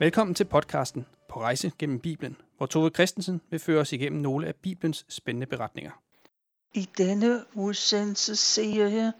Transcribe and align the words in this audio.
Velkommen 0.00 0.34
til 0.34 0.44
podcasten 0.44 1.06
På 1.28 1.40
rejse 1.40 1.72
gennem 1.78 2.00
Bibelen, 2.00 2.36
hvor 2.56 2.66
Tove 2.66 2.90
Christensen 2.90 3.40
vil 3.50 3.60
føre 3.60 3.80
os 3.80 3.92
igennem 3.92 4.22
nogle 4.22 4.46
af 4.46 4.54
Bibelens 4.54 5.06
spændende 5.08 5.46
beretninger. 5.46 5.90
I 6.74 6.88
denne 6.98 7.44
udsendelse 7.54 8.36
serie 8.36 9.12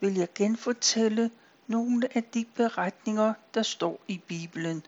vil 0.00 0.14
jeg 0.14 0.28
genfortælle 0.34 1.30
nogle 1.66 2.16
af 2.16 2.24
de 2.24 2.44
beretninger, 2.56 3.34
der 3.54 3.62
står 3.62 4.00
i 4.08 4.20
Bibelen. 4.26 4.82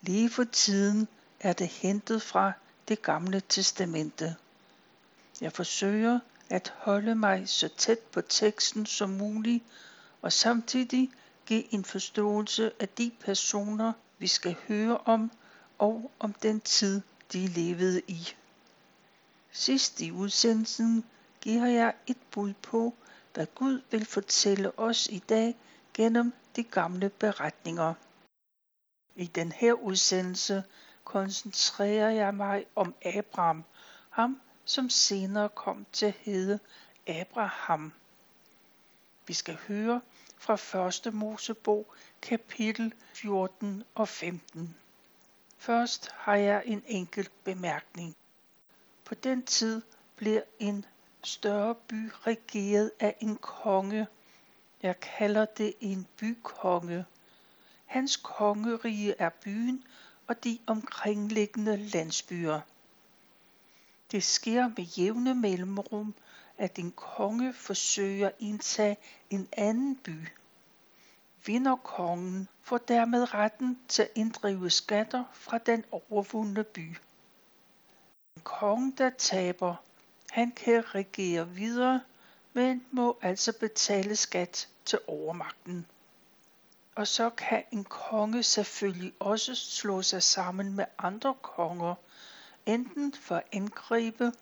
Lige 0.00 0.30
for 0.30 0.44
tiden 0.44 1.08
er 1.40 1.52
det 1.52 1.68
hentet 1.68 2.22
fra 2.22 2.52
det 2.88 3.02
gamle 3.02 3.42
testamente. 3.48 4.34
Jeg 5.40 5.52
forsøger 5.52 6.18
at 6.50 6.72
holde 6.76 7.14
mig 7.14 7.48
så 7.48 7.68
tæt 7.68 7.98
på 7.98 8.20
teksten 8.20 8.86
som 8.86 9.10
muligt, 9.10 9.64
og 10.22 10.32
samtidig 10.32 11.10
give 11.46 11.74
en 11.74 11.84
forståelse 11.84 12.72
af 12.80 12.88
de 12.88 13.10
personer, 13.20 13.92
vi 14.18 14.26
skal 14.26 14.56
høre 14.68 14.98
om, 14.98 15.30
og 15.78 16.10
om 16.18 16.32
den 16.32 16.60
tid, 16.60 17.02
de 17.32 17.46
levede 17.46 18.02
i. 18.08 18.28
Sidst 19.50 20.00
i 20.00 20.12
udsendelsen 20.12 21.04
giver 21.40 21.66
jeg 21.66 21.94
et 22.06 22.18
bud 22.30 22.52
på, 22.62 22.94
hvad 23.34 23.46
Gud 23.54 23.82
vil 23.90 24.04
fortælle 24.04 24.78
os 24.78 25.06
i 25.06 25.18
dag 25.18 25.56
gennem 25.94 26.32
de 26.56 26.64
gamle 26.64 27.08
beretninger. 27.08 27.94
I 29.16 29.26
den 29.26 29.52
her 29.52 29.72
udsendelse 29.72 30.64
koncentrerer 31.04 32.10
jeg 32.10 32.34
mig 32.34 32.66
om 32.74 32.94
Abraham, 33.04 33.64
ham 34.10 34.40
som 34.64 34.90
senere 34.90 35.48
kom 35.48 35.86
til 35.92 36.06
at 36.06 36.14
hedde 36.20 36.58
Abraham. 37.06 37.92
Vi 39.26 39.34
skal 39.34 39.58
høre 39.68 40.00
fra 40.38 40.86
1. 41.08 41.14
Mosebog 41.14 41.94
kapitel 42.26 42.94
14 43.12 43.84
og 43.94 44.08
15. 44.08 44.74
Først 45.58 46.10
har 46.12 46.34
jeg 46.34 46.62
en 46.64 46.82
enkelt 46.86 47.32
bemærkning. 47.44 48.16
På 49.04 49.14
den 49.14 49.42
tid 49.42 49.82
bliver 50.16 50.40
en 50.58 50.84
større 51.24 51.74
by 51.74 52.10
regeret 52.26 52.90
af 53.00 53.16
en 53.20 53.36
konge. 53.36 54.06
Jeg 54.82 55.00
kalder 55.00 55.44
det 55.44 55.74
en 55.80 56.06
bykonge. 56.20 57.04
Hans 57.84 58.16
kongerige 58.16 59.14
er 59.18 59.30
byen 59.44 59.84
og 60.26 60.44
de 60.44 60.58
omkringliggende 60.66 61.76
landsbyer. 61.76 62.60
Det 64.10 64.24
sker 64.24 64.68
med 64.68 64.84
jævne 64.84 65.34
mellemrum, 65.34 66.14
at 66.58 66.78
en 66.78 66.92
konge 66.92 67.52
forsøger 67.52 68.26
at 68.26 68.34
indtage 68.38 68.96
en 69.30 69.48
anden 69.52 69.96
by. 69.96 70.28
Vinder 71.46 71.76
kongen 71.76 72.48
får 72.62 72.78
dermed 72.78 73.34
retten 73.34 73.78
til 73.88 74.02
at 74.02 74.10
inddrive 74.14 74.70
skatter 74.70 75.24
fra 75.32 75.58
den 75.58 75.84
overvundne 75.90 76.64
by. 76.64 76.96
En 78.36 78.42
konge, 78.42 78.92
der 78.98 79.10
taber, 79.10 79.74
han 80.30 80.52
kan 80.52 80.94
regere 80.94 81.48
videre, 81.48 82.00
men 82.52 82.84
må 82.90 83.18
altså 83.22 83.52
betale 83.60 84.16
skat 84.16 84.68
til 84.84 84.98
overmagten. 85.06 85.86
Og 86.94 87.06
så 87.08 87.30
kan 87.30 87.64
en 87.72 87.84
konge 87.84 88.42
selvfølgelig 88.42 89.12
også 89.20 89.54
slå 89.54 90.02
sig 90.02 90.22
sammen 90.22 90.74
med 90.74 90.84
andre 90.98 91.34
konger, 91.42 91.94
enten 92.66 93.14
for 93.14 93.36
at 93.36 93.44
angribe 93.52 94.32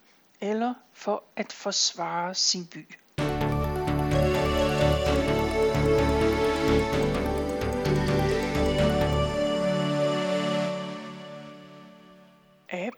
eller 0.41 0.75
for 0.93 1.25
at 1.37 1.53
forsvare 1.53 2.35
sin 2.35 2.67
by. 2.67 2.95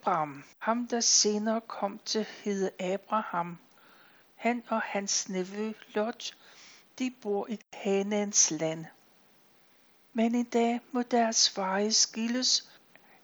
Abraham, 0.07 0.45
ham 0.59 0.87
der 0.89 1.01
senere 1.01 1.61
kom 1.61 1.99
til 2.05 2.19
at 2.19 2.27
hedde 2.27 2.71
Abraham, 2.93 3.59
han 4.35 4.65
og 4.69 4.81
hans 4.81 5.29
nevø 5.29 5.73
Lot, 5.95 6.37
de 6.99 7.15
bor 7.23 7.47
i 7.49 7.61
Kanaans 7.73 8.51
land. 8.51 8.85
Men 10.13 10.35
i 10.35 10.43
dag 10.43 10.81
må 10.93 11.03
deres 11.03 11.57
veje 11.57 11.93
skilles, 11.93 12.71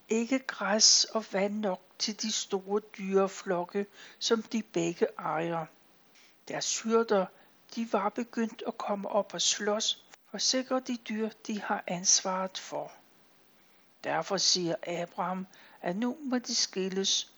ikke 0.08 0.38
græs 0.38 1.04
og 1.04 1.24
vand 1.32 1.54
nok 1.58 1.80
til 1.98 2.22
de 2.22 2.32
store 2.32 2.80
dyreflokke, 2.98 3.86
som 4.18 4.42
de 4.42 4.62
begge 4.62 5.06
ejer. 5.18 5.66
Deres 6.48 6.80
hyrder, 6.80 7.26
de 7.74 7.92
var 7.92 8.08
begyndt 8.08 8.62
at 8.66 8.78
komme 8.78 9.08
op 9.08 9.34
og 9.34 9.42
slås 9.42 10.04
for 10.30 10.38
sikre 10.38 10.80
de 10.80 10.96
dyr, 10.96 11.28
de 11.46 11.60
har 11.60 11.84
ansvaret 11.86 12.58
for. 12.58 12.92
Derfor 14.04 14.36
siger 14.36 14.74
Abraham, 14.86 15.46
at 15.82 15.96
nu 15.96 16.16
må 16.20 16.38
de 16.38 16.54
skilles, 16.54 17.32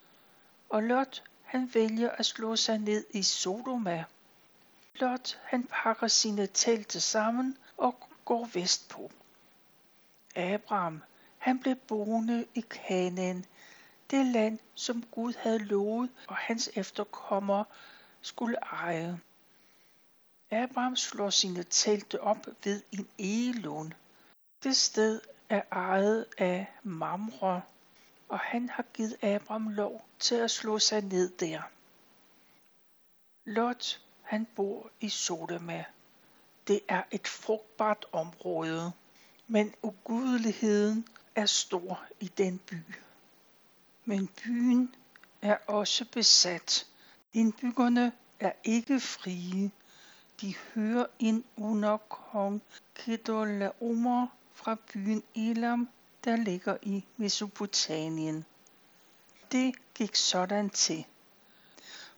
og 0.69 0.83
Lot 0.83 1.23
han 1.43 1.75
vælger 1.75 2.11
at 2.11 2.27
slå 2.27 2.57
sig 2.57 2.79
ned 2.79 3.05
i 3.11 3.23
Sodoma. 3.23 4.05
Lot 4.95 5.41
han 5.43 5.63
pakker 5.63 6.09
sine 6.09 6.47
telte 6.47 7.01
sammen 7.01 7.59
og 7.77 8.09
går 8.25 8.51
vestpå. 8.53 9.11
Abraham 10.37 11.03
han 11.39 11.59
blev 11.59 11.77
boende 11.77 12.47
i 12.55 12.61
Kanaan, 12.61 13.45
det 14.11 14.27
land, 14.27 14.59
som 14.75 15.03
Gud 15.03 15.33
havde 15.39 15.59
lovet, 15.59 16.11
og 16.29 16.37
hans 16.37 16.71
efterkommere 16.75 17.65
skulle 18.23 18.57
eje. 18.57 19.21
Abraham 20.51 20.97
slår 20.97 21.31
sine 21.31 21.63
telte 21.63 22.21
op 22.21 22.47
ved 22.65 22.83
en 22.93 23.09
egelund. 23.19 23.93
Det 24.63 24.77
sted 24.77 25.21
er 25.49 25.63
ejet 25.73 26.27
af 26.39 26.67
Mamre, 26.83 27.63
og 28.35 28.41
han 28.41 28.69
har 28.69 28.83
givet 28.95 29.17
Abraham 29.23 29.69
lov 29.69 30.07
til 30.19 30.35
at 30.35 30.51
slå 30.51 30.79
sig 30.79 31.03
ned 31.03 31.31
der. 31.31 31.63
Lot, 33.45 34.01
han 34.23 34.47
bor 34.57 34.91
i 35.01 35.09
Sodoma. 35.09 35.85
Det 36.69 36.81
er 36.89 37.03
et 37.11 37.29
frugtbart 37.29 38.07
område, 38.13 38.93
men 39.47 39.75
ugudeligheden 39.83 41.09
er 41.35 41.47
stor 41.47 42.05
i 42.21 42.29
den 42.39 42.59
by. 42.59 42.77
Men 44.05 44.27
byen 44.45 44.95
er 45.43 45.57
også 45.67 46.05
besat. 46.13 46.87
Indbyggerne 47.33 48.13
er 48.41 48.53
ikke 48.65 49.01
frie. 49.01 49.71
De 50.41 50.55
hører 50.75 51.07
ind 51.19 51.45
under 51.57 51.97
kong 51.97 52.63
Kedolaomer 52.95 54.27
fra 54.53 54.77
byen 54.93 55.23
Elam, 55.35 55.89
der 56.25 56.37
ligger 56.37 56.77
i 56.83 57.05
Mesopotamien. 57.17 58.45
Det 59.53 59.75
gik 59.95 60.17
sådan 60.17 60.71
til. 60.71 61.05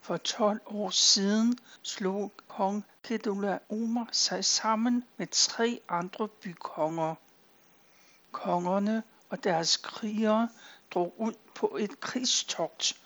For 0.01 0.17
12 0.17 0.61
år 0.65 0.89
siden 0.89 1.59
slog 1.81 2.31
kong 2.47 2.85
Kedorlaomer 3.03 4.05
sig 4.11 4.45
sammen 4.45 5.03
med 5.17 5.27
tre 5.27 5.81
andre 5.89 6.27
bykonger. 6.27 7.15
Kongerne 8.31 9.03
og 9.29 9.43
deres 9.43 9.77
krigere 9.77 10.49
drog 10.91 11.13
ud 11.17 11.33
på 11.55 11.77
et 11.79 11.99
krigstogt, 11.99 13.01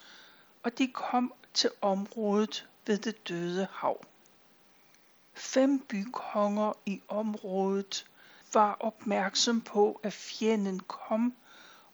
og 0.64 0.78
de 0.78 0.88
kom 0.88 1.34
til 1.54 1.70
området 1.82 2.68
ved 2.86 2.98
det 2.98 3.28
døde 3.28 3.68
hav. 3.72 4.06
Fem 5.34 5.80
bykonger 5.80 6.74
i 6.86 7.02
området 7.08 8.06
var 8.54 8.78
opmærksom 8.80 9.62
på, 9.62 10.00
at 10.04 10.14
fjenden 10.14 10.80
kom, 10.80 11.36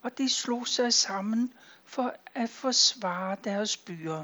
og 0.02 0.18
de 0.18 0.30
slog 0.30 0.68
sig 0.68 0.94
sammen 0.94 1.54
for 1.86 2.14
at 2.36 2.50
forsvare 2.50 3.38
deres 3.44 3.78
byer. 3.78 4.24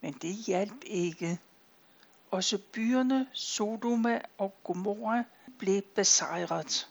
Men 0.00 0.12
det 0.12 0.34
hjalp 0.34 0.84
ikke. 0.86 1.38
Også 2.30 2.58
byerne 2.72 3.28
Sodoma 3.32 4.20
og 4.38 4.54
Gomorra 4.64 5.24
blev 5.58 5.82
besejret 5.82 6.88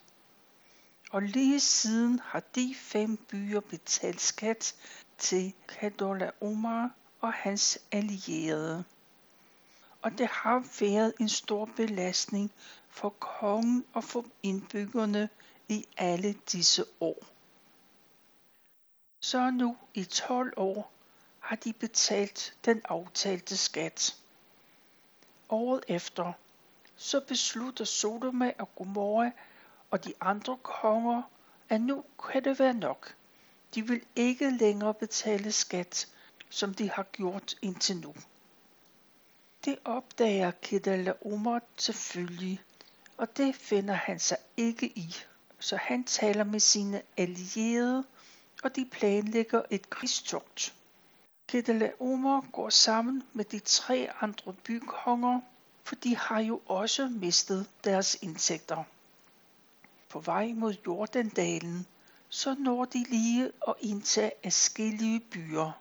og 1.15 1.21
lige 1.21 1.59
siden 1.59 2.19
har 2.23 2.39
de 2.56 2.75
fem 2.77 3.18
byer 3.18 3.59
betalt 3.59 4.21
skat 4.21 4.75
til 5.18 5.53
Kadola 5.68 6.31
Omar 6.41 6.91
og 7.21 7.33
hans 7.33 7.79
allierede. 7.91 8.83
Og 10.01 10.18
det 10.18 10.27
har 10.27 10.63
været 10.79 11.13
en 11.19 11.29
stor 11.29 11.69
belastning 11.75 12.51
for 12.95 13.09
kongen 13.09 13.86
og 13.94 14.03
for 14.03 14.25
indbyggerne 14.44 15.30
i 15.68 15.86
alle 15.97 16.33
disse 16.51 16.86
år. 17.00 17.24
Så 19.19 19.51
nu 19.51 19.77
i 19.94 20.03
12 20.03 20.53
år 20.57 20.92
har 21.39 21.56
de 21.56 21.74
betalt 21.74 22.56
den 22.65 22.81
aftalte 22.86 23.57
skat. 23.57 24.15
Året 25.50 25.83
efter, 25.88 26.33
så 26.95 27.19
beslutter 27.27 27.86
Sodoma 27.86 28.53
og 28.59 28.75
Gomorra 28.75 29.31
og 29.92 30.06
de 30.06 30.13
andre 30.21 30.57
konger, 30.63 31.21
at 31.69 31.81
nu 31.81 32.03
kan 32.31 32.44
det 32.44 32.59
være 32.59 32.74
nok. 32.74 33.15
De 33.75 33.88
vil 33.88 34.01
ikke 34.15 34.50
længere 34.50 34.94
betale 34.94 35.51
skat, 35.51 36.07
som 36.50 36.74
de 36.74 36.89
har 36.89 37.03
gjort 37.03 37.56
indtil 37.62 37.97
nu. 37.97 38.15
Det 39.65 39.80
opdager 39.86 40.51
Kedala 40.51 41.13
Omar 41.25 41.62
selvfølgelig, 41.77 42.62
og 43.17 43.38
det 43.38 43.56
finder 43.56 43.94
han 43.94 44.19
sig 44.19 44.38
ikke 44.57 44.88
i. 44.88 45.15
så 45.59 45.75
han 45.75 46.03
taler 46.03 46.44
med 46.44 46.59
sine 46.59 47.01
allierede, 47.17 48.03
og 48.63 48.75
de 48.75 48.85
planlægger 48.91 49.62
et 49.69 49.89
krigstogt. 49.89 50.73
Kedalaomer 51.47 52.41
går 52.51 52.69
sammen 52.69 53.23
med 53.33 53.45
de 53.45 53.59
tre 53.59 54.09
andre 54.21 54.53
bykonger, 54.53 55.41
for 55.83 55.95
de 55.95 56.17
har 56.17 56.39
jo 56.39 56.62
også 56.65 57.07
mistet 57.07 57.67
deres 57.83 58.17
indtægter. 58.21 58.83
På 60.09 60.19
vej 60.19 60.53
mod 60.56 60.75
Jordandalen, 60.85 61.88
så 62.29 62.56
når 62.59 62.85
de 62.85 63.06
lige 63.09 63.51
at 63.68 63.73
indtage 63.79 64.31
afskillige 64.44 65.19
byer. 65.19 65.71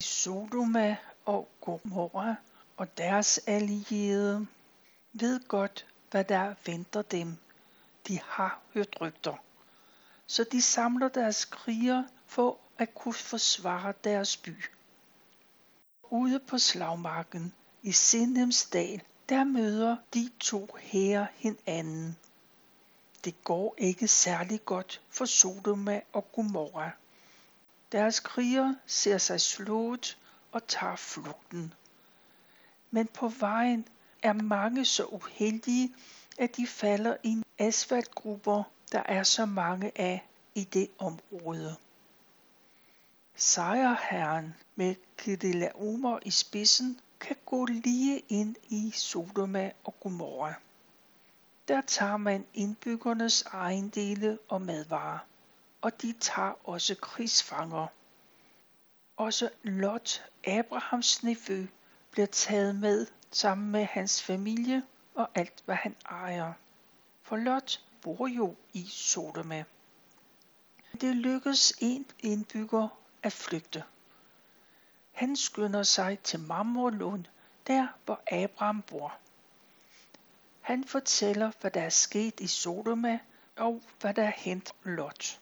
Sodoma 0.00 0.96
og 1.24 1.48
Gomorra 1.60 2.34
og 2.76 2.98
deres 2.98 3.40
allierede 3.46 4.46
ved 5.12 5.40
godt, 5.48 5.86
hvad 6.12 6.24
der 6.24 6.54
venter 6.66 7.02
dem. 7.02 7.36
De 8.08 8.20
har 8.20 8.60
hørt 8.74 8.96
rygter. 9.00 9.36
Så 10.26 10.44
de 10.52 10.62
samler 10.62 11.08
deres 11.08 11.44
kriger 11.44 12.04
for 12.26 12.58
at 12.78 12.94
kunne 12.94 13.14
forsvare 13.14 13.94
deres 14.04 14.36
by. 14.36 14.64
Ude 16.02 16.40
på 16.40 16.58
slagmarken 16.58 17.54
i 17.82 17.92
Sindemsdal, 17.92 19.02
der 19.28 19.44
møder 19.44 19.96
de 20.14 20.30
to 20.40 20.76
hære 20.80 21.26
hinanden. 21.34 22.16
Det 23.24 23.44
går 23.44 23.74
ikke 23.78 24.08
særlig 24.08 24.64
godt 24.64 25.00
for 25.10 25.24
Sodoma 25.24 26.00
og 26.12 26.32
Gomorra. 26.32 26.90
Deres 27.92 28.20
kriger 28.20 28.74
ser 28.86 29.18
sig 29.18 29.40
slået 29.40 30.18
og 30.52 30.66
tager 30.66 30.96
flugten. 30.96 31.74
Men 32.90 33.06
på 33.06 33.28
vejen 33.28 33.88
er 34.22 34.32
mange 34.32 34.84
så 34.84 35.04
uheldige, 35.04 35.94
at 36.38 36.56
de 36.56 36.66
falder 36.66 37.16
i 37.22 37.42
asfaltgrupper, 37.58 38.62
der 38.92 39.02
er 39.06 39.22
så 39.22 39.46
mange 39.46 39.92
af 40.00 40.26
i 40.54 40.64
det 40.64 40.90
område. 40.98 41.76
Sejrherren 43.36 44.54
med 44.76 44.94
Kedelaomer 45.16 46.18
i 46.22 46.30
spidsen 46.30 47.00
kan 47.20 47.36
gå 47.46 47.64
lige 47.64 48.22
ind 48.28 48.56
i 48.68 48.90
Sodoma 48.94 49.70
og 49.84 50.00
Gomorra. 50.00 50.54
Der 51.68 51.80
tager 51.80 52.16
man 52.16 52.46
indbyggernes 52.54 53.42
ejendele 53.42 54.38
og 54.48 54.62
madvarer, 54.62 55.18
og 55.80 56.02
de 56.02 56.12
tager 56.20 56.68
også 56.68 56.94
krigsfanger. 56.94 57.86
Også 59.16 59.50
Lot, 59.62 60.24
Abrahams 60.44 61.22
nevø, 61.22 61.66
bliver 62.10 62.26
taget 62.26 62.76
med 62.76 63.06
sammen 63.32 63.70
med 63.72 63.84
hans 63.84 64.22
familie 64.22 64.82
og 65.14 65.28
alt, 65.34 65.62
hvad 65.64 65.74
han 65.74 65.96
ejer. 66.10 66.52
For 67.22 67.36
Lot 67.36 67.80
bor 68.02 68.26
jo 68.26 68.54
i 68.72 68.86
Sodoma. 68.90 69.64
Det 71.00 71.16
lykkes 71.16 71.72
en 71.80 72.06
indbygger 72.20 72.88
at 73.22 73.32
flygte. 73.32 73.84
Han 75.12 75.36
skynder 75.36 75.82
sig 75.82 76.18
til 76.18 76.40
Marmorlund, 76.40 77.24
der 77.66 77.86
hvor 78.04 78.20
Abraham 78.30 78.82
bor. 78.82 79.18
Han 80.60 80.84
fortæller, 80.84 81.52
hvad 81.60 81.70
der 81.70 81.82
er 81.82 81.88
sket 81.88 82.40
i 82.40 82.46
Sodoma 82.46 83.18
og 83.56 83.82
hvad 84.00 84.14
der 84.14 84.22
er 84.22 84.32
hent 84.36 84.74
Lot. 84.82 85.40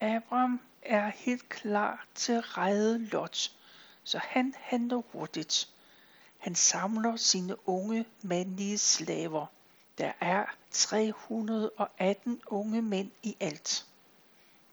Abraham 0.00 0.60
er 0.82 1.08
helt 1.08 1.48
klar 1.48 2.06
til 2.14 2.32
at 2.32 2.58
redde 2.58 2.98
Lot, 2.98 3.52
så 4.04 4.18
han 4.18 4.54
handler 4.58 5.02
hurtigt. 5.12 5.68
Han 6.40 6.54
samler 6.54 7.16
sine 7.16 7.68
unge 7.68 8.06
mandlige 8.22 8.78
slaver. 8.78 9.46
Der 9.98 10.12
er 10.20 10.44
318 10.70 12.40
unge 12.46 12.82
mænd 12.82 13.10
i 13.22 13.36
alt. 13.40 13.86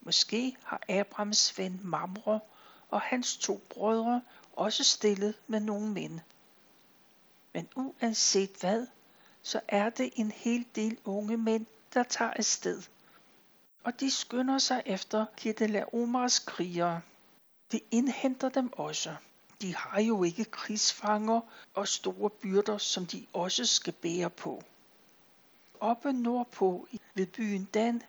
Måske 0.02 0.58
har 0.64 0.82
Abrams 0.90 1.58
ven 1.58 1.80
Mamre 1.84 2.40
og 2.90 3.02
hans 3.02 3.38
to 3.38 3.62
brødre 3.70 4.22
også 4.54 4.84
stillet 4.84 5.36
med 5.48 5.60
nogle 5.60 5.90
mænd. 5.90 6.20
Men 7.54 7.70
uanset 7.76 8.52
hvad, 8.60 8.88
så 9.42 9.62
er 9.68 9.90
det 9.90 10.14
en 10.16 10.32
hel 10.32 10.66
del 10.76 10.98
unge 11.06 11.38
mænd, 11.38 11.66
der 11.94 12.04
tager 12.04 12.32
afsted. 12.32 12.84
Og 13.84 14.00
de 14.00 14.12
skynder 14.12 14.58
sig 14.58 14.84
efter 14.86 15.26
Omars 15.94 16.40
krigere. 16.40 17.02
De 17.72 17.80
indhenter 17.92 18.50
dem 18.50 18.74
også. 18.74 19.16
De 19.62 19.76
har 19.76 20.02
jo 20.02 20.24
ikke 20.24 20.46
krigsfanger 20.46 21.42
og 21.74 21.88
store 21.88 22.30
byrder, 22.30 22.78
som 22.78 23.06
de 23.06 23.26
også 23.34 23.66
skal 23.66 23.94
bære 23.94 24.30
på. 24.30 24.64
Oppe 25.80 26.14
nordpå 26.14 26.88
ved 27.14 27.26
byen 27.26 27.66
Dan, 27.74 28.04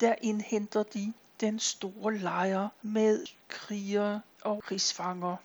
der 0.00 0.14
indhenter 0.22 0.82
de 0.82 1.12
den 1.40 1.58
store 1.58 2.18
lejr 2.18 2.68
med 2.82 3.26
krigere 3.48 4.20
og 4.42 4.62
krigsfanger. 4.62 5.36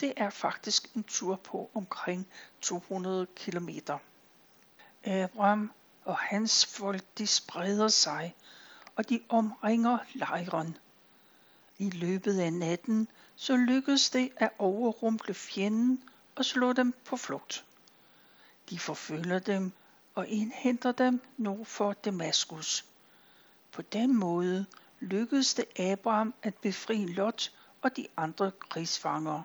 Det 0.00 0.12
er 0.16 0.30
faktisk 0.30 0.94
en 0.94 1.04
tur 1.04 1.36
på 1.36 1.70
omkring 1.74 2.26
200 2.60 3.26
km. 3.36 3.68
Abraham 5.04 5.72
og 6.04 6.18
hans 6.18 6.66
folk 6.66 7.04
de 7.18 7.26
spreder 7.26 7.88
sig, 7.88 8.34
og 8.96 9.08
de 9.08 9.20
omringer 9.28 9.98
lejren. 10.14 10.76
I 11.78 11.90
løbet 11.90 12.40
af 12.40 12.52
natten 12.52 13.08
så 13.36 13.56
lykkedes 13.56 14.10
det 14.10 14.32
at 14.36 14.50
overrumple 14.58 15.34
fjenden 15.34 16.02
og 16.34 16.44
slå 16.44 16.72
dem 16.72 16.94
på 17.04 17.16
flugt. 17.16 17.64
De 18.70 18.78
forfølger 18.78 19.38
dem 19.38 19.72
og 20.14 20.28
indhenter 20.28 20.92
dem 20.92 21.20
nord 21.36 21.66
for 21.66 21.92
Damaskus. 21.92 22.84
På 23.72 23.82
den 23.82 24.16
måde 24.16 24.66
lykkedes 25.00 25.54
det 25.54 25.80
Abraham 25.80 26.34
at 26.42 26.54
befri 26.54 27.06
Lot 27.06 27.52
og 27.82 27.96
de 27.96 28.06
andre 28.16 28.50
krigsfanger. 28.68 29.42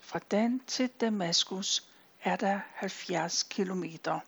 Fra 0.00 0.18
Dan 0.18 0.60
til 0.66 0.88
Damaskus 0.88 1.90
er 2.22 2.36
der 2.36 2.60
70 2.74 3.42
kilometer. 3.42 4.20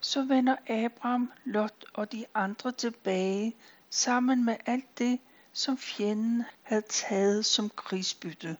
Så 0.00 0.24
vender 0.24 0.56
Abraham, 0.68 1.32
Lot 1.44 1.84
og 1.94 2.12
de 2.12 2.26
andre 2.34 2.72
tilbage 2.72 3.56
sammen 3.96 4.44
med 4.44 4.56
alt 4.66 4.98
det, 4.98 5.18
som 5.52 5.78
fjenden 5.78 6.44
havde 6.62 6.82
taget 6.82 7.46
som 7.46 7.70
krigsbytte. 7.76 8.56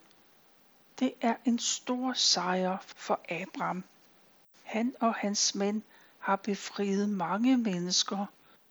Det 0.98 1.14
er 1.20 1.34
en 1.44 1.58
stor 1.58 2.12
sejr 2.12 2.76
for 2.86 3.20
Abraham. 3.28 3.84
Han 4.62 4.94
og 5.00 5.14
hans 5.14 5.54
mænd 5.54 5.82
har 6.18 6.36
befriet 6.36 7.08
mange 7.08 7.56
mennesker 7.56 8.26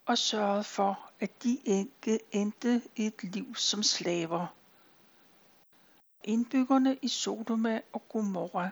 og 0.06 0.18
sørget 0.18 0.66
for, 0.66 1.10
at 1.20 1.42
de 1.42 1.58
ikke 1.64 2.20
endte 2.32 2.82
et 2.96 3.22
liv 3.22 3.54
som 3.54 3.82
slaver. 3.82 4.46
Indbyggerne 6.24 6.98
i 7.02 7.08
Sodoma 7.08 7.80
og 7.92 8.08
Gomorra, 8.08 8.68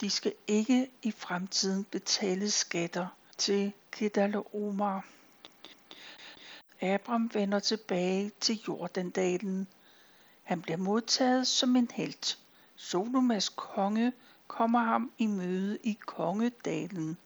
de 0.00 0.10
skal 0.10 0.32
ikke 0.46 0.90
i 1.02 1.10
fremtiden 1.10 1.84
betale 1.84 2.50
skatter 2.50 3.06
til 3.38 3.72
Kedalaomar. 3.90 5.04
Abraham 6.84 7.30
vender 7.34 7.58
tilbage 7.58 8.32
til 8.40 8.60
Jordandalen. 8.68 9.66
Han 10.42 10.62
bliver 10.62 10.76
modtaget 10.76 11.46
som 11.46 11.76
en 11.76 11.90
helt. 11.94 12.38
Sodomas 12.76 13.48
konge 13.48 14.12
kommer 14.46 14.78
ham 14.78 15.12
i 15.18 15.26
møde 15.26 15.78
i 15.82 15.98
kongedalen. 16.06 17.18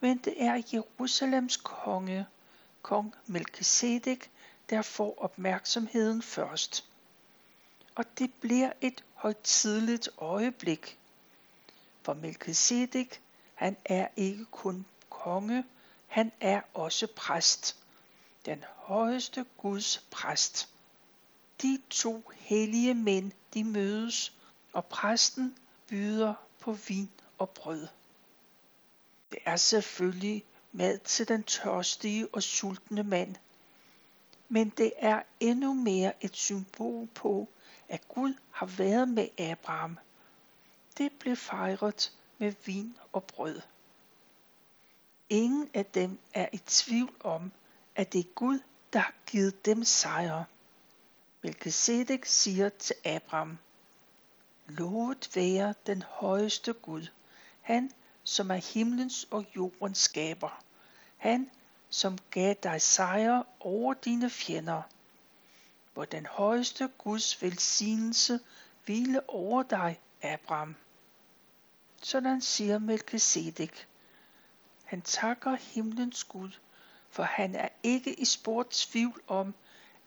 Men 0.00 0.18
det 0.18 0.42
er 0.42 0.62
Jerusalems 0.72 1.56
konge, 1.56 2.26
kong 2.82 3.14
Melchizedek, 3.26 4.30
der 4.70 4.82
får 4.82 5.14
opmærksomheden 5.18 6.22
først. 6.22 6.84
Og 7.94 8.04
det 8.18 8.30
bliver 8.40 8.72
et 8.80 9.04
højtidligt 9.14 10.08
øjeblik. 10.18 10.98
For 12.02 12.14
Melchizedek, 12.14 13.20
han 13.54 13.76
er 13.84 14.08
ikke 14.16 14.44
kun 14.44 14.86
konge, 15.10 15.64
han 16.06 16.32
er 16.40 16.60
også 16.74 17.06
præst 17.06 17.76
den 18.46 18.64
højeste 18.76 19.46
Guds 19.58 20.06
præst. 20.10 20.68
De 21.62 21.82
to 21.90 22.30
hellige 22.34 22.94
mænd, 22.94 23.32
de 23.54 23.64
mødes, 23.64 24.32
og 24.72 24.86
præsten 24.86 25.58
byder 25.88 26.34
på 26.60 26.72
vin 26.72 27.10
og 27.38 27.50
brød. 27.50 27.86
Det 29.30 29.38
er 29.44 29.56
selvfølgelig 29.56 30.44
mad 30.72 30.98
til 30.98 31.28
den 31.28 31.42
tørstige 31.42 32.28
og 32.34 32.42
sultne 32.42 33.02
mand, 33.02 33.36
men 34.48 34.68
det 34.68 34.92
er 34.96 35.22
endnu 35.40 35.74
mere 35.74 36.24
et 36.24 36.36
symbol 36.36 37.06
på, 37.06 37.48
at 37.88 38.08
Gud 38.08 38.34
har 38.50 38.66
været 38.66 39.08
med 39.08 39.28
Abraham. 39.38 39.98
Det 40.98 41.12
blev 41.12 41.36
fejret 41.36 42.12
med 42.38 42.52
vin 42.64 42.96
og 43.12 43.24
brød. 43.24 43.60
Ingen 45.28 45.70
af 45.74 45.86
dem 45.86 46.18
er 46.34 46.48
i 46.52 46.58
tvivl 46.58 47.14
om, 47.20 47.52
at 47.96 48.12
det 48.12 48.18
er 48.18 48.30
Gud, 48.34 48.58
der 48.92 48.98
har 48.98 49.14
givet 49.26 49.66
dem 49.66 49.84
sejre. 49.84 50.44
Melchizedek 51.42 52.24
siger 52.24 52.68
til 52.68 52.96
Abraham, 53.04 53.58
Lovet 54.68 55.30
være 55.34 55.74
den 55.86 56.02
højeste 56.02 56.72
Gud, 56.72 57.06
han 57.60 57.90
som 58.24 58.50
er 58.50 58.74
himlens 58.74 59.26
og 59.30 59.46
jordens 59.56 59.98
skaber. 59.98 60.62
Han, 61.16 61.50
som 61.90 62.18
gav 62.30 62.54
dig 62.62 62.82
sejr 62.82 63.42
over 63.60 63.94
dine 63.94 64.30
fjender. 64.30 64.82
Hvor 65.94 66.04
den 66.04 66.26
højeste 66.26 66.88
Guds 66.98 67.42
velsignelse 67.42 68.40
hvile 68.84 69.30
over 69.30 69.62
dig, 69.62 70.00
Abraham. 70.22 70.76
Sådan 72.02 72.40
siger 72.40 72.78
Melchizedek. 72.78 73.88
Han 74.84 75.02
takker 75.02 75.56
himlens 75.56 76.24
Gud, 76.24 76.50
for 77.10 77.22
han 77.22 77.54
er 77.54 77.68
ikke 77.82 78.20
i 78.20 78.24
spor 78.24 78.66
tvivl 78.70 79.22
om, 79.26 79.54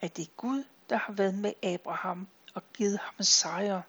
at 0.01 0.17
det 0.17 0.27
er 0.27 0.31
Gud, 0.37 0.63
der 0.89 0.95
har 0.95 1.13
været 1.13 1.35
med 1.35 1.53
Abraham 1.63 2.27
og 2.53 2.63
givet 2.73 2.97
ham 2.97 3.23
sejr. 3.23 3.81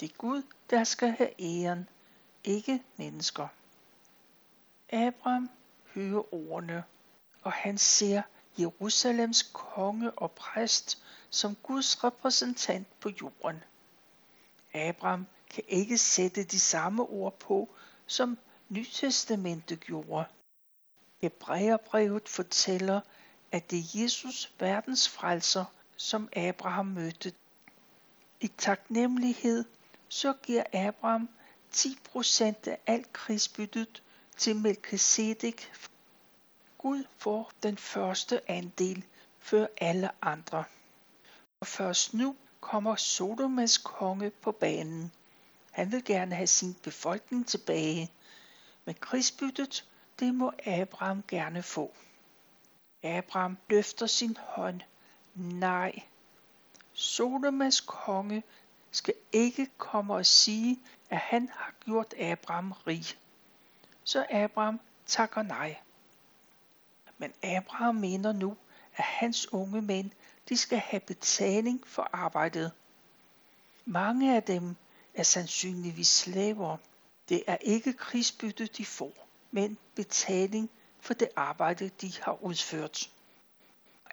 Det 0.00 0.10
er 0.10 0.16
Gud, 0.16 0.42
der 0.70 0.84
skal 0.84 1.10
have 1.10 1.30
æren, 1.40 1.88
ikke 2.44 2.82
mennesker. 2.96 3.48
Abraham 4.92 5.50
hører 5.94 6.34
ordene, 6.34 6.84
og 7.42 7.52
han 7.52 7.78
ser 7.78 8.22
Jerusalems 8.58 9.50
konge 9.52 10.10
og 10.10 10.32
præst 10.32 11.02
som 11.30 11.56
Guds 11.62 12.04
repræsentant 12.04 13.00
på 13.00 13.10
jorden. 13.20 13.64
Abraham 14.74 15.26
kan 15.50 15.64
ikke 15.68 15.98
sætte 15.98 16.44
de 16.44 16.60
samme 16.60 17.02
ord 17.02 17.38
på, 17.38 17.68
som 18.06 18.38
Nytestamentet 18.68 19.80
gjorde. 19.80 20.24
Hebræerbrevet 21.22 22.28
fortæller, 22.28 23.00
at 23.52 23.70
det 23.70 23.78
er 23.78 24.02
Jesus, 24.02 24.52
verdens 24.58 25.08
frelser, 25.08 25.64
som 25.96 26.28
Abraham 26.36 26.86
mødte. 26.86 27.32
I 28.40 28.48
taknemmelighed 28.58 29.64
så 30.08 30.32
giver 30.32 30.64
Abraham 30.72 31.28
10% 31.74 32.42
af 32.42 32.78
alt 32.86 33.12
krigsbyttet 33.12 34.02
til 34.36 34.56
Melchizedek. 34.56 35.72
Gud 36.78 37.04
får 37.18 37.52
den 37.62 37.76
første 37.76 38.50
andel 38.50 39.04
før 39.38 39.66
alle 39.76 40.10
andre. 40.22 40.64
Og 41.60 41.66
først 41.66 42.14
nu 42.14 42.36
kommer 42.60 42.96
Sodomas 42.96 43.78
konge 43.78 44.30
på 44.30 44.52
banen. 44.52 45.12
Han 45.70 45.92
vil 45.92 46.04
gerne 46.04 46.34
have 46.34 46.46
sin 46.46 46.74
befolkning 46.74 47.46
tilbage, 47.46 48.10
men 48.84 48.94
krigsbyttet, 48.94 49.84
det 50.22 50.34
må 50.34 50.52
Abraham 50.66 51.22
gerne 51.28 51.62
få. 51.62 51.94
Abraham 53.02 53.58
løfter 53.68 54.06
sin 54.06 54.36
hånd. 54.40 54.80
Nej, 55.34 56.02
Sodomas 56.92 57.80
konge 57.80 58.42
skal 58.90 59.14
ikke 59.32 59.66
komme 59.78 60.14
og 60.14 60.26
sige, 60.26 60.80
at 61.10 61.18
han 61.18 61.48
har 61.52 61.74
gjort 61.84 62.14
Abraham 62.18 62.72
rig. 62.72 63.04
Så 64.04 64.26
Abraham 64.30 64.80
takker 65.06 65.42
nej. 65.42 65.76
Men 67.18 67.32
Abraham 67.42 67.94
mener 67.94 68.32
nu, 68.32 68.56
at 68.96 69.04
hans 69.04 69.52
unge 69.52 69.82
mænd, 69.82 70.10
de 70.48 70.56
skal 70.56 70.78
have 70.78 71.00
betaling 71.00 71.86
for 71.86 72.08
arbejdet. 72.12 72.72
Mange 73.84 74.36
af 74.36 74.42
dem 74.42 74.76
er 75.14 75.22
sandsynligvis 75.22 76.08
slaver. 76.08 76.76
Det 77.28 77.42
er 77.46 77.56
ikke 77.56 77.92
krigsbytte, 77.92 78.66
de 78.66 78.86
får, 78.86 79.21
men 79.52 79.78
betaling 79.94 80.70
for 81.00 81.14
det 81.14 81.28
arbejde, 81.36 81.88
de 81.88 82.12
har 82.22 82.44
udført. 82.44 83.10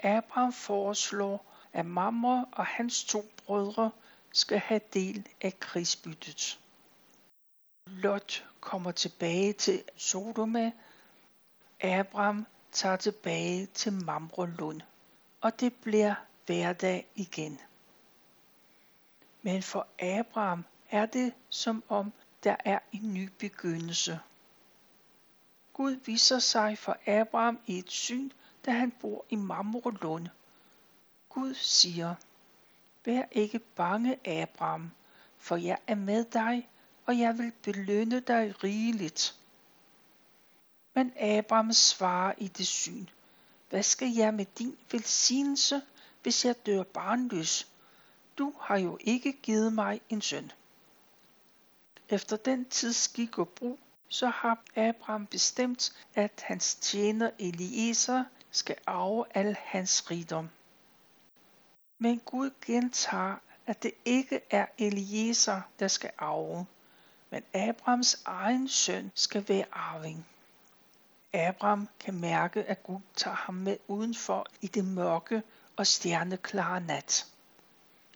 Abraham 0.03 0.53
foreslår, 0.53 1.46
at 1.74 1.86
Mamre 1.86 2.46
og 2.51 2.65
hans 2.65 3.03
to 3.03 3.25
brødre 3.46 3.91
skal 4.34 4.60
have 4.60 4.81
del 4.93 5.27
af 5.41 5.60
krigsbyttet. 5.60 6.60
Lot 7.88 8.46
kommer 8.60 8.91
tilbage 8.91 9.53
til 9.53 9.84
Sodoma. 9.96 10.72
Abraham 11.81 12.46
tager 12.72 12.96
tilbage 12.96 13.65
til 13.65 13.93
Mamrelund, 13.93 14.81
og 15.41 15.60
det 15.60 15.74
bliver 15.74 16.15
hverdag 16.46 17.08
igen. 17.15 17.60
Men 19.41 19.63
for 19.63 19.88
Abraham 20.00 20.65
er 20.89 21.05
det 21.05 21.34
som 21.50 21.84
om 21.89 22.13
der 22.43 22.55
er 22.65 22.79
en 22.91 23.13
ny 23.13 23.29
begyndelse. 23.39 24.19
Gud 25.79 25.95
viser 26.05 26.39
sig 26.39 26.77
for 26.77 26.98
Abraham 27.05 27.59
i 27.67 27.77
et 27.77 27.91
syn, 27.91 28.29
da 28.65 28.71
han 28.71 28.91
bor 28.91 29.25
i 29.29 29.36
Mamrelund. 29.36 30.27
Gud 31.29 31.53
siger, 31.53 32.15
Vær 33.05 33.24
ikke 33.31 33.59
bange, 33.59 34.27
Abraham, 34.27 34.91
for 35.38 35.55
jeg 35.55 35.77
er 35.88 35.95
med 35.95 36.25
dig, 36.25 36.69
og 37.05 37.19
jeg 37.19 37.38
vil 37.38 37.51
belønne 37.63 38.19
dig 38.19 38.63
rigeligt. 38.63 39.36
Men 40.93 41.13
Abraham 41.17 41.74
svarer 41.74 42.33
i 42.38 42.48
det 42.48 42.67
syn, 42.67 43.05
hvad 43.69 43.83
skal 43.83 44.07
jeg 44.07 44.33
med 44.33 44.45
din 44.45 44.77
velsignelse, 44.91 45.81
hvis 46.24 46.45
jeg 46.45 46.65
dør 46.65 46.83
barnløs? 46.83 47.67
Du 48.38 48.53
har 48.59 48.77
jo 48.77 48.98
ikke 49.01 49.31
givet 49.31 49.74
mig 49.74 50.01
en 50.09 50.21
søn. 50.21 50.51
Efter 52.09 52.38
den 52.38 52.65
tids 52.65 52.95
skik 52.95 53.38
og 53.38 53.50
brug, 53.50 53.79
så 54.09 54.27
har 54.27 54.63
Abraham 54.75 55.25
bestemt, 55.25 55.93
at 56.15 56.43
hans 56.45 56.75
tjener 56.75 57.31
Eliezer 57.39 58.23
skal 58.51 58.75
arve 58.85 59.25
al 59.33 59.55
hans 59.65 60.11
rigdom. 60.11 60.49
Men 61.99 62.19
Gud 62.19 62.49
gentager, 62.65 63.35
at 63.67 63.83
det 63.83 63.91
ikke 64.05 64.41
er 64.49 64.65
Eliezer, 64.77 65.61
der 65.79 65.87
skal 65.87 66.11
arve, 66.17 66.65
men 67.29 67.43
Abrahams 67.53 68.21
egen 68.25 68.67
søn 68.67 69.11
skal 69.15 69.45
være 69.47 69.65
arving. 69.71 70.25
Abraham 71.33 71.89
kan 71.99 72.13
mærke, 72.13 72.63
at 72.63 72.83
Gud 72.83 72.99
tager 73.15 73.35
ham 73.35 73.55
med 73.55 73.77
udenfor 73.87 74.45
i 74.61 74.67
det 74.67 74.85
mørke 74.85 75.43
og 75.75 75.87
stjerneklare 75.87 76.81
nat. 76.81 77.27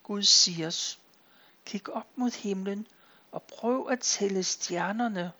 Gud 0.03 0.23
siger, 0.23 0.95
kig 1.65 1.89
op 1.89 2.07
mod 2.15 2.31
himlen 2.31 2.87
og 3.31 3.43
prøv 3.43 3.87
at 3.89 3.99
tælle 3.99 4.43
stjernerne. 4.43 5.31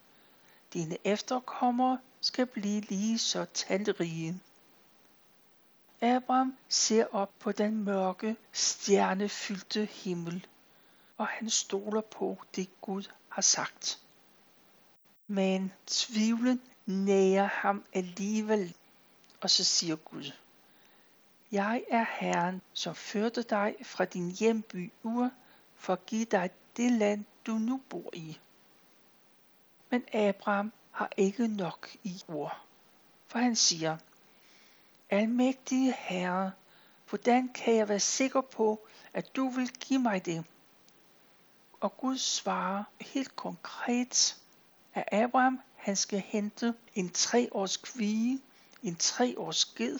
Dine 0.74 0.98
efterkommere 1.04 2.00
skal 2.22 2.46
blive 2.46 2.82
lige 2.82 3.18
så 3.18 3.46
talrige. 3.54 4.42
Abraham 6.02 6.58
ser 6.70 7.06
op 7.12 7.32
på 7.40 7.52
den 7.52 7.84
mørke, 7.84 8.36
stjernefyldte 8.52 9.86
himmel, 9.86 10.48
og 11.18 11.28
han 11.28 11.50
stoler 11.50 12.02
på 12.02 12.38
det 12.56 12.82
Gud 12.82 13.04
har 13.30 13.42
sagt. 13.42 14.00
Men 15.28 15.72
tvivlen 15.88 16.62
nærer 16.86 17.46
ham 17.46 17.84
alligevel, 17.94 18.76
og 19.42 19.50
så 19.50 19.64
siger 19.64 19.96
Gud, 19.96 20.32
Jeg 21.52 21.84
er 21.90 22.06
Herren, 22.20 22.62
som 22.74 22.96
førte 22.96 23.44
dig 23.44 23.76
fra 23.84 24.06
din 24.06 24.32
hjemby 24.32 24.92
Ur, 25.04 25.30
for 25.76 25.94
at 25.94 26.06
give 26.06 26.26
dig 26.26 26.50
det 26.78 26.92
land, 26.92 27.26
du 27.46 27.52
nu 27.52 27.82
bor 27.90 28.10
i. 28.14 28.40
Men 29.94 30.06
Abraham 30.14 30.72
har 30.92 31.10
ikke 31.18 31.48
nok 31.48 31.90
i 32.04 32.24
ord, 32.28 32.62
for 33.28 33.40
han 33.40 33.56
siger, 33.56 33.98
Almægtige 35.10 35.94
Herre, 35.98 36.52
hvordan 37.10 37.50
kan 37.50 37.76
jeg 37.76 37.90
være 37.90 38.00
sikker 38.00 38.42
på, 38.42 38.88
at 39.14 39.36
du 39.36 39.50
vil 39.50 39.70
give 39.70 40.00
mig 40.00 40.26
det? 40.26 40.46
Og 41.80 41.98
Gud 41.98 42.18
svarer 42.18 42.84
helt 43.02 43.36
konkret, 43.36 44.38
at 44.94 45.04
Abraham 45.12 45.60
han 45.76 45.96
skal 45.96 46.20
hente 46.20 46.74
en 46.96 47.10
tre 47.10 47.50
års 47.52 47.78
kvige, 47.78 48.42
en 48.84 48.96
tre 48.96 49.40
års 49.40 49.66
ged, 49.66 50.00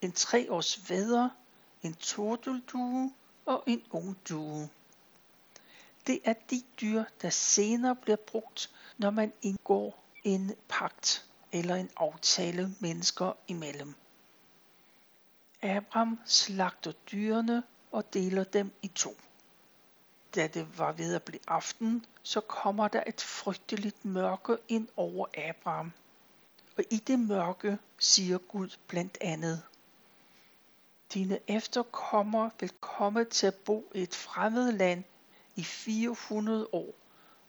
en 0.00 0.12
tre 0.12 0.52
års 0.52 0.90
vædder, 0.90 1.28
en 1.82 1.94
tordeldue 1.94 3.12
og 3.46 3.64
en 3.66 3.82
ung 3.90 4.16
due. 4.28 4.68
Det 6.06 6.20
er 6.24 6.34
de 6.50 6.62
dyr, 6.80 7.04
der 7.22 7.30
senere 7.30 7.96
bliver 7.96 8.16
brugt, 8.16 8.70
når 8.98 9.10
man 9.10 9.32
indgår 9.42 10.04
en 10.24 10.54
pagt 10.68 11.26
eller 11.52 11.74
en 11.74 11.90
aftale 11.96 12.74
mennesker 12.80 13.32
imellem. 13.48 13.94
Abraham 15.62 16.18
slagter 16.26 16.92
dyrene 16.92 17.62
og 17.92 18.14
deler 18.14 18.44
dem 18.44 18.72
i 18.82 18.88
to. 18.88 19.16
Da 20.34 20.46
det 20.46 20.78
var 20.78 20.92
ved 20.92 21.14
at 21.14 21.22
blive 21.22 21.40
aften, 21.48 22.06
så 22.22 22.40
kommer 22.40 22.88
der 22.88 23.02
et 23.06 23.20
frygteligt 23.20 24.04
mørke 24.04 24.56
ind 24.68 24.88
over 24.96 25.26
Abraham. 25.48 25.92
Og 26.76 26.84
i 26.90 26.96
det 26.96 27.18
mørke 27.18 27.78
siger 27.98 28.38
Gud 28.38 28.76
blandt 28.88 29.18
andet, 29.20 29.62
Dine 31.14 31.38
efterkommere 31.46 32.50
vil 32.60 32.70
komme 32.80 33.24
til 33.24 33.46
at 33.46 33.54
bo 33.54 33.92
i 33.94 34.02
et 34.02 34.14
fremmed 34.14 34.72
land 34.72 35.04
i 35.56 35.64
400 35.64 36.68
år 36.72 36.94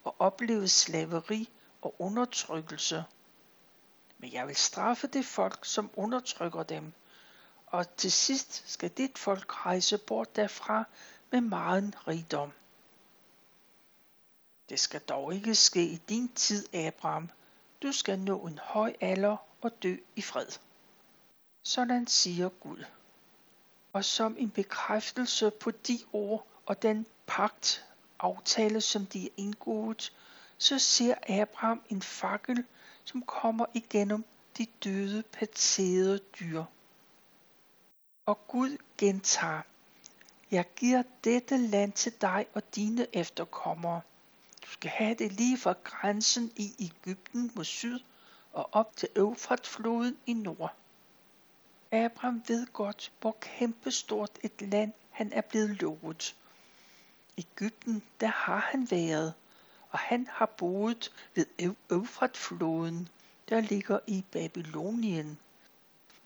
og 0.04 0.16
opleve 0.20 0.68
slaveri 0.68 1.50
og 1.82 1.96
undertrykkelse. 2.00 3.04
Men 4.18 4.34
jeg 4.34 4.48
vil 4.48 4.56
straffe 4.56 5.08
det 5.08 5.26
folk, 5.26 5.66
som 5.66 5.92
undertrykker 5.96 6.64
dem, 6.64 6.94
og 7.68 7.98
til 7.98 8.12
sidst 8.12 8.64
skal 8.72 8.90
dit 8.90 9.18
folk 9.18 9.66
rejse 9.66 9.98
bort 9.98 10.36
derfra 10.36 10.84
med 11.32 11.42
meget 11.42 12.08
rigdom. 12.08 12.52
Det 14.70 14.80
skal 14.80 15.02
dog 15.02 15.34
ikke 15.34 15.56
ske 15.56 15.84
i 15.86 15.96
din 15.96 16.30
tid, 16.30 16.74
Abraham. 16.76 17.30
Du 17.82 17.92
skal 17.92 18.20
nå 18.20 18.48
en 18.48 18.60
høj 18.64 18.94
alder 19.02 19.38
og 19.62 19.84
dø 19.84 19.96
i 20.16 20.22
fred. 20.22 20.48
Sådan 21.64 22.08
siger 22.08 22.50
Gud. 22.50 22.84
Og 23.94 24.06
som 24.06 24.36
en 24.40 24.50
bekræftelse 24.50 25.52
på 25.52 25.72
de 25.72 26.00
ord 26.14 26.48
og 26.66 26.82
den 26.82 27.06
pagt, 27.28 27.86
aftale, 28.24 28.82
som 28.82 29.06
de 29.06 29.26
er 29.26 29.30
indgået, 29.38 30.14
så 30.58 30.80
ser 30.80 31.16
Abraham 31.42 31.82
en 31.90 32.02
fakkel, 32.02 32.66
som 33.04 33.22
kommer 33.22 33.66
igennem 33.74 34.26
de 34.58 34.68
døde, 34.84 35.24
paterede 35.24 36.20
dyr. 36.40 36.64
Og 38.26 38.48
Gud 38.48 38.78
gentager, 38.98 39.62
jeg 40.52 40.66
giver 40.76 41.04
dette 41.24 41.58
land 41.58 41.92
til 41.92 42.14
dig 42.22 42.46
og 42.54 42.76
dine 42.76 43.08
efterkommere. 43.14 44.02
Du 44.66 44.68
skal 44.68 44.90
have 44.90 45.16
det 45.16 45.32
lige 45.32 45.58
fra 45.58 45.76
grænsen 45.84 46.52
i 46.56 46.74
Ægypten 46.80 47.52
mod 47.56 47.64
syd 47.64 48.00
og 48.54 48.70
op 48.72 48.96
til 48.96 49.10
Øvfratfloden 49.16 50.18
i 50.26 50.34
nord. 50.34 50.76
Abraham 51.92 52.44
ved 52.48 52.68
godt, 52.74 53.12
hvor 53.22 53.38
kæmpestort 53.42 54.40
et 54.44 54.62
land 54.62 54.94
han 55.10 55.34
er 55.34 55.42
blevet 55.42 55.82
lovet. 55.82 56.36
Ægypten, 57.38 58.04
der 58.20 58.28
har 58.28 58.58
han 58.58 58.92
været, 58.92 59.34
og 59.90 60.00
han 60.00 60.28
har 60.32 60.46
boet 60.46 61.12
ved 61.36 61.46
Eufratfloden, 61.90 63.10
der 63.50 63.62
ligger 63.62 64.00
i 64.08 64.26
Babylonien. 64.32 65.40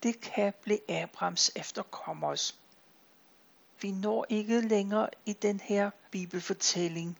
Det 0.03 0.21
kan 0.21 0.53
blive 0.61 0.91
Abrams 0.91 1.51
efterkommers. 1.55 2.59
Vi 3.81 3.91
når 3.91 4.25
ikke 4.29 4.61
længere 4.61 5.09
i 5.25 5.33
den 5.33 5.59
her 5.59 5.89
bibelfortælling, 6.11 7.19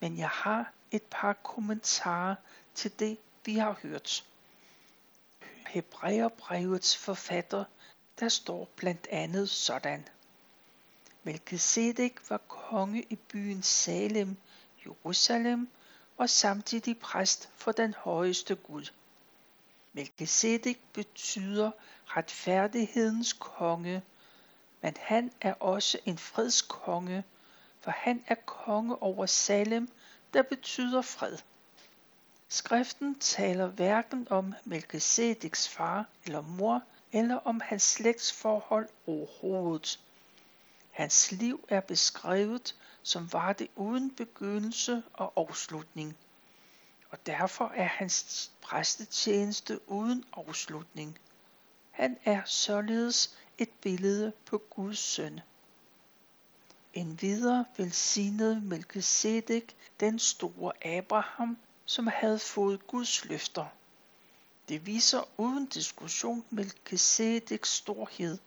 men 0.00 0.18
jeg 0.18 0.28
har 0.28 0.72
et 0.90 1.02
par 1.02 1.32
kommentarer 1.32 2.34
til 2.74 2.98
det, 2.98 3.18
vi 3.44 3.54
har 3.54 3.78
hørt. 3.82 4.24
Hebræerbrevets 5.66 6.96
forfatter, 6.96 7.64
der 8.20 8.28
står 8.28 8.68
blandt 8.76 9.06
andet 9.10 9.50
sådan. 9.50 10.08
Melchizedek 11.22 12.30
var 12.30 12.38
konge 12.70 13.02
i 13.10 13.16
byen 13.16 13.62
Salem, 13.62 14.36
Jerusalem, 14.86 15.68
og 16.16 16.30
samtidig 16.30 16.98
præst 16.98 17.48
for 17.56 17.72
den 17.72 17.94
højeste 17.94 18.54
Gud. 18.54 18.84
Melchizedek 19.92 20.80
betyder 20.92 21.70
retfærdighedens 22.04 23.32
konge, 23.32 24.02
men 24.80 24.94
han 25.00 25.32
er 25.40 25.54
også 25.54 25.98
en 26.04 26.18
fredskonge, 26.18 27.24
for 27.80 27.90
han 27.90 28.24
er 28.26 28.34
konge 28.34 29.02
over 29.02 29.26
Salem, 29.26 29.88
der 30.34 30.42
betyder 30.42 31.02
fred. 31.02 31.38
Skriften 32.48 33.18
taler 33.18 33.66
hverken 33.66 34.26
om 34.30 34.54
Melchizedeks 34.64 35.68
far 35.68 36.06
eller 36.24 36.40
mor, 36.40 36.82
eller 37.12 37.36
om 37.36 37.60
hans 37.60 37.82
slægtsforhold 37.82 38.88
overhovedet. 39.06 40.00
Hans 40.94 41.32
liv 41.32 41.64
er 41.68 41.80
beskrevet, 41.80 42.76
som 43.02 43.32
var 43.32 43.52
det 43.52 43.68
uden 43.76 44.10
begyndelse 44.10 45.02
og 45.12 45.32
afslutning. 45.36 46.16
Og 47.10 47.26
derfor 47.26 47.72
er 47.74 47.84
hans 47.84 48.50
præstetjeneste 48.62 49.90
uden 49.90 50.24
afslutning. 50.32 51.18
Han 51.90 52.18
er 52.24 52.42
således 52.44 53.38
et 53.58 53.70
billede 53.70 54.32
på 54.46 54.58
Guds 54.58 54.98
søn. 54.98 55.40
En 56.92 57.18
videre 57.22 57.64
velsignede 57.76 58.60
Melchizedek 58.60 59.76
den 60.00 60.18
store 60.18 60.86
Abraham, 60.86 61.58
som 61.86 62.06
havde 62.06 62.38
fået 62.38 62.86
Guds 62.86 63.24
løfter. 63.24 63.66
Det 64.68 64.86
viser 64.86 65.40
uden 65.40 65.66
diskussion 65.66 66.44
Melchizedeks 66.50 67.72
storhed, 67.72 68.38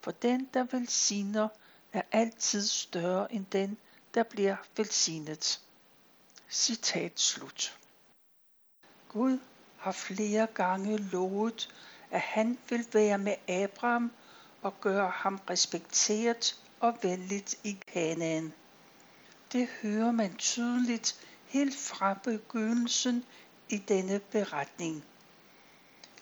for 0.00 0.10
den, 0.10 0.48
der 0.54 0.66
velsigner, 0.70 1.48
er 1.94 2.02
altid 2.12 2.66
større 2.66 3.34
end 3.34 3.46
den, 3.52 3.78
der 4.14 4.22
bliver 4.22 4.56
velsignet. 4.76 5.60
Citat 6.50 7.20
slut. 7.20 7.78
Gud 9.08 9.38
har 9.78 9.92
flere 9.92 10.46
gange 10.54 10.98
lovet, 10.98 11.74
at 12.10 12.20
han 12.20 12.58
vil 12.68 12.86
være 12.92 13.18
med 13.18 13.34
Abraham 13.48 14.12
og 14.62 14.80
gøre 14.80 15.10
ham 15.10 15.40
respekteret 15.50 16.60
og 16.80 16.98
venligt 17.02 17.54
i 17.64 17.78
Kanaan. 17.92 18.52
Det 19.52 19.68
hører 19.82 20.12
man 20.12 20.36
tydeligt 20.36 21.20
helt 21.46 21.76
fra 21.76 22.14
begyndelsen 22.24 23.24
i 23.68 23.76
denne 23.76 24.20
beretning. 24.20 25.04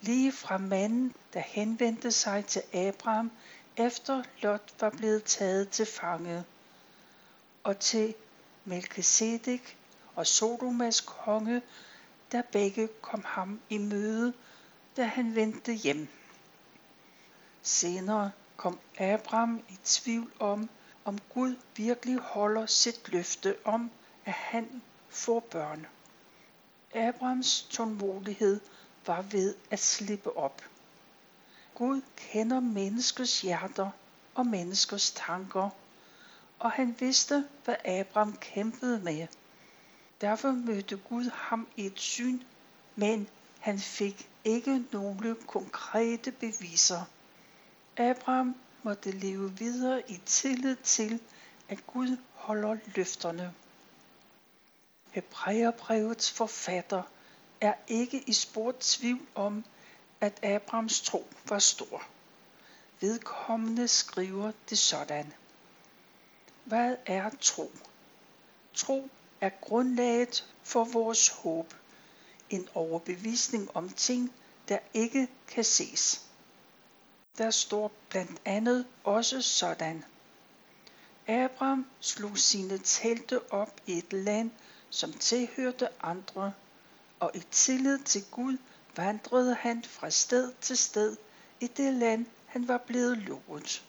Lige 0.01 0.33
fra 0.33 0.59
manden, 0.59 1.15
der 1.33 1.41
henvendte 1.41 2.13
sig 2.13 2.47
til 2.47 2.63
Abraham, 2.73 3.31
efter 3.77 4.23
Lot 4.43 4.75
var 4.81 4.91
blevet 4.91 5.25
taget 5.25 5.69
til 5.69 5.87
fange, 5.87 6.45
og 7.65 7.79
til 7.79 8.15
Melchizedek 8.65 9.77
og 10.15 10.27
Sodomas 10.27 11.01
konge, 11.01 11.63
der 12.33 12.43
begge 12.43 12.89
kom 13.01 13.25
ham 13.27 13.61
i 13.69 13.79
møde, 13.79 14.33
da 14.97 15.05
han 15.05 15.35
vendte 15.35 15.73
hjem. 15.73 16.09
Senere 17.63 18.31
kom 18.57 18.79
Abraham 18.99 19.63
i 19.69 19.79
tvivl 19.85 20.33
om, 20.41 20.71
om 21.05 21.19
Gud 21.35 21.57
virkelig 21.77 22.19
holder 22.19 22.67
sit 22.67 23.09
løfte 23.09 23.57
om, 23.65 23.91
at 24.25 24.33
han 24.33 24.83
får 25.09 25.41
børn. 25.41 25.87
Abrahams 26.95 27.63
tålmodighed 27.71 28.61
var 29.07 29.23
ved 29.23 29.55
at 29.71 29.79
slippe 29.79 30.37
op. 30.37 30.63
Gud 31.75 32.03
kender 32.17 32.61
menneskets 32.61 33.41
hjerter 33.41 33.91
og 34.35 34.47
menneskers 34.47 35.11
tanker, 35.11 35.71
og 36.59 36.71
han 36.71 36.97
vidste, 36.99 37.49
hvad 37.65 37.77
Abraham 37.85 38.37
kæmpede 38.37 39.01
med. 39.01 39.27
Derfor 40.21 40.51
mødte 40.51 40.97
Gud 40.97 41.31
ham 41.35 41.69
i 41.77 41.87
et 41.87 42.01
syn, 42.01 42.41
men 42.97 43.29
han 43.61 43.79
fik 43.79 44.29
ikke 44.45 44.85
nogle 44.93 45.37
konkrete 45.47 46.33
beviser. 46.33 47.05
Abraham 47.97 48.57
måtte 48.83 49.11
leve 49.11 49.53
videre 49.59 50.11
i 50.11 50.21
tillid 50.27 50.77
til, 50.77 51.21
at 51.69 51.87
Gud 51.87 52.17
holder 52.35 52.77
løfterne. 52.97 53.55
Hebræerbrevets 55.11 56.31
forfatter 56.31 57.03
er 57.61 57.75
ikke 57.89 58.25
i 58.27 58.33
spor 58.33 58.75
tvivl 58.81 59.27
om, 59.35 59.65
at 60.23 60.45
Abrahams 60.45 61.01
tro 61.01 61.27
var 61.49 61.59
stor. 61.59 62.03
Vedkommende 63.01 63.89
skriver 63.89 64.53
det 64.71 64.79
sådan. 64.79 65.33
Hvad 66.65 66.97
er 67.07 67.31
tro? 67.41 67.71
Tro 68.75 69.09
er 69.41 69.51
grundlaget 69.61 70.49
for 70.63 70.85
vores 70.85 71.29
håb. 71.29 71.75
En 72.51 72.69
overbevisning 72.75 73.77
om 73.77 73.89
ting, 73.89 74.33
der 74.69 74.79
ikke 74.95 75.29
kan 75.49 75.65
ses. 75.65 76.27
Der 77.39 77.51
står 77.51 77.93
blandt 78.09 78.41
andet 78.45 78.87
også 79.05 79.43
sådan. 79.43 80.05
Abraham 81.29 81.87
slog 82.01 82.39
sine 82.39 82.79
telte 82.79 83.53
op 83.53 83.81
i 83.87 83.99
et 83.99 84.13
land, 84.13 84.51
som 84.91 85.13
tilhørte 85.13 85.89
andre, 86.05 86.53
og 87.21 87.31
i 87.35 87.43
tillid 87.51 87.99
til 87.99 88.25
Gud 88.31 88.57
vandrede 88.97 89.55
han 89.55 89.85
fra 89.85 90.11
sted 90.11 90.53
til 90.61 90.77
sted 90.77 91.17
i 91.61 91.67
det 91.67 91.95
land, 91.95 92.27
han 92.47 92.69
var 92.69 92.79
blevet 92.79 93.19
lovet. 93.19 93.85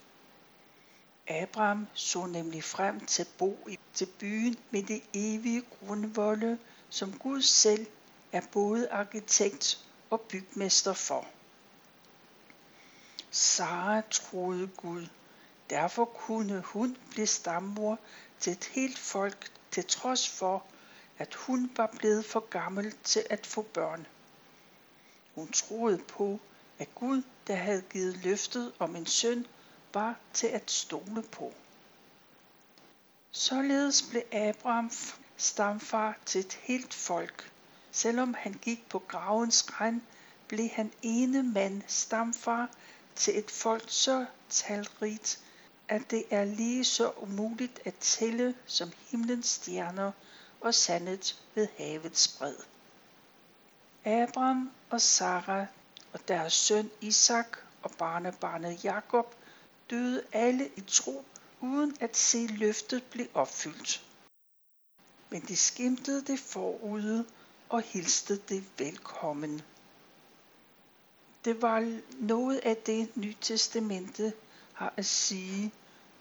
Abraham 1.27 1.87
så 1.93 2.25
nemlig 2.25 2.63
frem 2.63 3.05
til 3.05 3.21
at 3.21 3.29
bo 3.37 3.57
i 3.69 3.79
til 3.93 4.05
byen 4.05 4.55
med 4.71 4.83
det 4.83 5.01
evige 5.13 5.61
grundvolde, 5.61 6.57
som 6.89 7.19
Gud 7.19 7.41
selv 7.41 7.87
er 8.31 8.41
både 8.51 8.91
arkitekt 8.91 9.85
og 10.09 10.21
bygmester 10.21 10.93
for. 10.93 11.27
Sara 13.31 14.01
troede 14.11 14.67
Gud. 14.67 15.07
Derfor 15.69 16.05
kunne 16.05 16.61
hun 16.61 16.97
blive 17.09 17.27
stammor 17.27 17.99
til 18.39 18.51
et 18.53 18.65
helt 18.65 18.99
folk, 18.99 19.51
til 19.71 19.85
trods 19.85 20.29
for, 20.29 20.63
at 21.17 21.33
hun 21.33 21.71
var 21.77 21.93
blevet 21.97 22.25
for 22.25 22.39
gammel 22.39 22.93
til 23.03 23.25
at 23.29 23.47
få 23.47 23.61
børn. 23.61 24.07
Hun 25.35 25.51
troede 25.51 25.97
på, 25.97 26.39
at 26.79 26.95
Gud, 26.95 27.23
der 27.47 27.55
havde 27.55 27.81
givet 27.81 28.23
løftet 28.23 28.73
om 28.79 28.95
en 28.95 29.05
søn, 29.05 29.47
var 29.93 30.15
til 30.33 30.47
at 30.47 30.71
stole 30.71 31.21
på. 31.21 31.53
Således 33.31 34.01
blev 34.01 34.21
Abraham 34.31 34.91
stamfar 35.37 36.17
til 36.25 36.39
et 36.39 36.53
helt 36.53 36.93
folk. 36.93 37.51
Selvom 37.91 38.33
han 38.33 38.53
gik 38.53 38.89
på 38.89 38.99
gravens 38.99 39.81
rand, 39.81 40.01
blev 40.47 40.69
han 40.69 40.91
ene 41.01 41.43
mand 41.43 41.81
stamfar 41.87 42.69
til 43.15 43.39
et 43.39 43.51
folk 43.51 43.83
så 43.87 44.25
talrigt, 44.49 45.39
at 45.87 46.11
det 46.11 46.23
er 46.29 46.45
lige 46.45 46.85
så 46.85 47.11
umuligt 47.17 47.79
at 47.85 47.93
tælle 47.93 48.55
som 48.65 48.91
himlens 49.09 49.47
stjerner 49.47 50.11
og 50.61 50.73
sandet 50.73 51.41
ved 51.55 51.67
havets 51.77 52.27
bred. 52.27 52.55
Abraham 54.05 54.71
og 54.89 55.01
Sara 55.01 55.65
og 56.13 56.27
deres 56.27 56.53
søn 56.53 56.91
Isak 57.01 57.57
og 57.81 57.91
barnebarnet 57.91 58.83
Jakob 58.83 59.35
døde 59.89 60.23
alle 60.31 60.69
i 60.75 60.81
tro, 60.81 61.25
uden 61.61 61.97
at 61.99 62.17
se 62.17 62.47
løftet 62.47 63.03
blive 63.03 63.27
opfyldt. 63.33 64.05
Men 65.29 65.41
de 65.41 65.55
skimtede 65.57 66.21
det 66.21 66.39
forude 66.39 67.25
og 67.69 67.81
hilste 67.81 68.37
det 68.37 68.63
velkommen. 68.77 69.61
Det 71.45 71.61
var 71.61 71.99
noget 72.19 72.57
af 72.57 72.77
det 72.77 73.17
Nye 73.17 73.35
Testamente 73.41 74.33
har 74.73 74.93
at 74.97 75.05
sige 75.05 75.71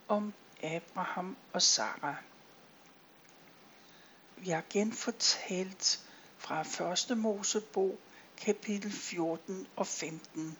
om 0.07 0.33
Abraham 0.63 1.37
og 1.53 1.61
Sara. 1.61 2.15
Vi 4.37 4.49
har 4.49 4.63
genfortalt 4.69 6.02
fra 6.43 6.91
1. 6.91 7.17
Mosebog 7.17 7.99
kapitel 8.37 8.91
14 8.91 9.67
og 9.75 9.87
15. 9.87 10.57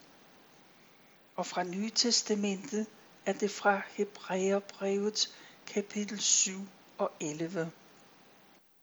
Og 1.36 1.46
fra 1.46 1.64
Nye 1.64 1.90
Testamentet 1.90 2.88
er 3.26 3.34
det 3.34 3.52
fra 3.52 3.82
Hebræerbrevet 3.90 5.36
kapitel 5.68 6.20
7 6.20 6.60
og 6.98 7.12
11. 7.20 7.72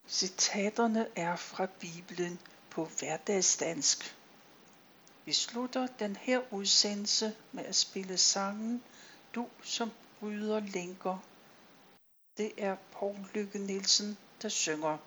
Citaterne 0.09 1.09
er 1.17 1.37
fra 1.37 1.67
Bibelen 1.67 2.41
på 2.71 2.85
hverdagsdansk. 2.85 4.17
Vi 5.25 5.33
slutter 5.33 5.87
den 5.87 6.17
her 6.17 6.53
udsendelse 6.53 7.37
med 7.53 7.65
at 7.65 7.77
spille 7.77 8.19
sangen 8.19 8.83
Du 9.35 9.49
som 9.63 9.91
bryder 10.19 10.61
lænker. 10.61 11.19
Det 12.37 12.53
er 12.57 12.77
Paul 12.93 13.17
Lykke 13.35 13.59
Nielsen, 13.59 14.19
der 14.43 14.49
synger. 14.49 14.99